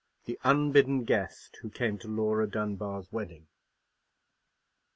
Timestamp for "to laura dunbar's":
1.99-3.11